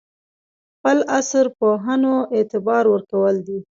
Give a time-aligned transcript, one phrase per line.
[0.75, 3.57] خپل عصر پوهنو اعتبار ورکول دي.